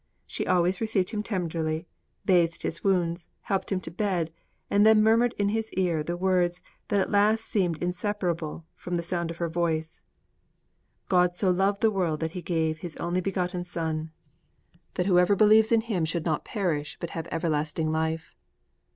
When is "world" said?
11.91-12.19